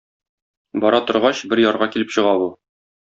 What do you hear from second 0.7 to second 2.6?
Бара торгач, бер ярга килеп чыга бу.